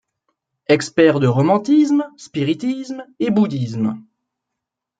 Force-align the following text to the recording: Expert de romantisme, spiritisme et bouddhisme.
Expert 0.65 1.19
de 1.19 1.27
romantisme, 1.27 2.07
spiritisme 2.17 3.05
et 3.19 3.29
bouddhisme. 3.29 3.99